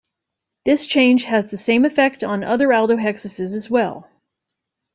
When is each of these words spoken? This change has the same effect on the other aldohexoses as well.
This 0.65 0.87
change 0.87 1.25
has 1.25 1.51
the 1.51 1.57
same 1.59 1.85
effect 1.85 2.23
on 2.23 2.39
the 2.39 2.47
other 2.49 2.69
aldohexoses 2.69 3.53
as 3.55 3.69
well. 3.69 4.09